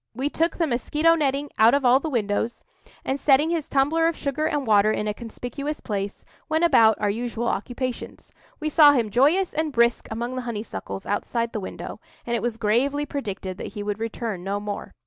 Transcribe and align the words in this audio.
We 0.15 0.31
took 0.31 0.57
the 0.57 0.65
mosquito 0.65 1.13
netting, 1.13 1.51
out 1.59 1.75
of 1.75 1.85
all 1.85 1.99
the 1.99 2.09
windows, 2.09 2.63
and, 3.05 3.19
setting 3.19 3.51
his 3.51 3.69
tumbler 3.69 4.07
of 4.07 4.17
sugar 4.17 4.47
and 4.47 4.65
water 4.65 4.91
in 4.91 5.07
a 5.07 5.13
conspicuous 5.13 5.79
place, 5.79 6.25
went 6.49 6.63
about 6.63 6.99
our 6.99 7.11
usual 7.11 7.47
occupations. 7.47 8.31
We 8.59 8.67
saw 8.67 8.93
him 8.93 9.11
joyous 9.11 9.53
and 9.53 9.71
brisk 9.71 10.07
among 10.09 10.35
the 10.35 10.41
honeysuckles 10.41 11.05
outside 11.05 11.53
the 11.53 11.59
window, 11.59 11.99
and 12.25 12.35
it 12.35 12.41
was 12.41 12.57
gravely 12.57 13.05
predicted 13.05 13.59
that 13.59 13.73
he 13.73 13.83
would 13.83 13.99
return 13.99 14.43
no 14.43 14.59
more. 14.59 14.95